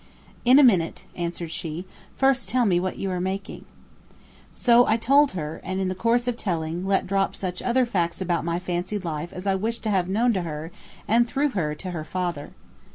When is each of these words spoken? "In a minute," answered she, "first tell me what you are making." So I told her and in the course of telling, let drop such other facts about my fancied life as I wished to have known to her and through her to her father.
"In 0.45 0.57
a 0.57 0.63
minute," 0.63 1.03
answered 1.15 1.51
she, 1.51 1.85
"first 2.17 2.49
tell 2.49 2.65
me 2.65 2.79
what 2.79 2.97
you 2.97 3.11
are 3.11 3.19
making." 3.21 3.65
So 4.51 4.87
I 4.87 4.97
told 4.97 5.33
her 5.33 5.61
and 5.63 5.79
in 5.79 5.89
the 5.89 5.93
course 5.93 6.27
of 6.27 6.37
telling, 6.37 6.87
let 6.87 7.05
drop 7.05 7.35
such 7.35 7.61
other 7.61 7.85
facts 7.85 8.19
about 8.19 8.43
my 8.43 8.57
fancied 8.57 9.05
life 9.05 9.31
as 9.31 9.45
I 9.45 9.53
wished 9.53 9.83
to 9.83 9.91
have 9.91 10.09
known 10.09 10.33
to 10.33 10.41
her 10.41 10.71
and 11.07 11.27
through 11.27 11.49
her 11.49 11.75
to 11.75 11.91
her 11.91 12.03
father. 12.03 12.53